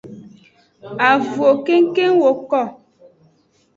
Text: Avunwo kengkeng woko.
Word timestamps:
Avunwo 1.09 1.49
kengkeng 1.65 2.15
woko. 2.23 2.61